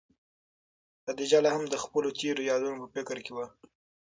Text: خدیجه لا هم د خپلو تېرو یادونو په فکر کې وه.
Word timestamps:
خدیجه 1.03 1.39
لا 1.45 1.49
هم 1.55 1.63
د 1.69 1.75
خپلو 1.83 2.09
تېرو 2.19 2.41
یادونو 2.51 2.77
په 2.81 2.87
فکر 2.95 3.15
کې 3.25 3.31
وه. 3.37 3.47